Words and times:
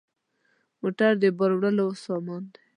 موټر 0.79 1.11
د 1.21 1.23
بار 1.37 1.51
وړلو 1.55 1.87
سامان 2.05 2.43
دی. 2.53 2.61